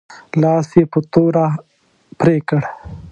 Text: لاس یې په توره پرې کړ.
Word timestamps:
لاس 0.41 0.67
یې 0.77 0.83
په 0.91 0.99
توره 1.11 1.45
پرې 2.19 2.37
کړ. 2.47 2.61